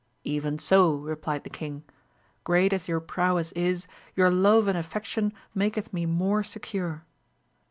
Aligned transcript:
Even 0.23 0.57
so, 0.57 0.93
replied 0.95 1.43
the 1.43 1.49
king; 1.51 1.83
great 2.43 2.73
as 2.73 2.87
your 2.87 2.99
prowess 2.99 3.51
is, 3.51 3.85
your 4.15 4.31
love 4.31 4.67
and 4.67 4.75
affection 4.75 5.31
maketh 5.53 5.93
me 5.93 6.07
more 6.07 6.41
secure. 6.43 7.05